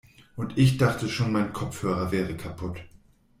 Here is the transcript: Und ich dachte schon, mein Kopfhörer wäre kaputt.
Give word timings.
Und 0.35 0.57
ich 0.57 0.79
dachte 0.79 1.07
schon, 1.07 1.31
mein 1.31 1.53
Kopfhörer 1.53 2.11
wäre 2.11 2.35
kaputt. 2.35 2.79